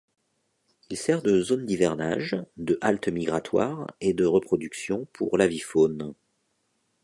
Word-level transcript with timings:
Il 0.89 0.97
sert 0.97 1.21
de 1.21 1.39
zone 1.43 1.63
d'hivernage, 1.63 2.35
de 2.57 2.75
halte 2.81 3.07
migratoire 3.09 3.85
et 4.01 4.15
de 4.15 4.25
reproduction 4.25 5.05
pour 5.13 5.37
l'avifaune. 5.37 6.15